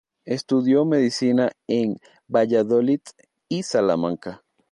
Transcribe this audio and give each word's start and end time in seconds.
Estudió 0.25 0.83
medicina 0.83 1.51
en 1.67 1.99
Valladolid 2.27 3.01
y 3.47 3.61
Salamanca. 3.61 4.41